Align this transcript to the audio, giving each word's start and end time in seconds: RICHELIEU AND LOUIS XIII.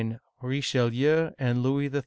RICHELIEU 0.41 1.35
AND 1.37 1.61
LOUIS 1.61 1.91
XIII. 1.91 1.99